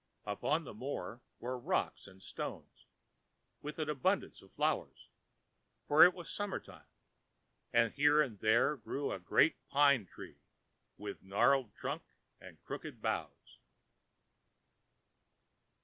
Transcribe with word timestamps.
Upon 0.25 0.63
the 0.63 0.73
moor 0.73 1.21
were 1.39 1.59
rocks 1.59 2.07
and 2.07 2.23
stones, 2.23 2.87
with 3.61 3.77
an 3.77 3.87
abundance 3.87 4.41
of 4.41 4.51
flowers, 4.51 5.09
for 5.87 6.03
it 6.03 6.15
was 6.15 6.27
summer 6.27 6.59
time, 6.59 6.87
and 7.71 7.93
here 7.93 8.19
and 8.19 8.39
there 8.39 8.75
grew 8.75 9.11
a 9.11 9.19
dark 9.19 9.53
pine 9.69 10.07
tree, 10.07 10.39
with 10.97 11.21
gnarled 11.21 11.75
trunk 11.75 12.01
and 12.39 12.57
crooked 12.63 12.99
boughs. 12.99 13.59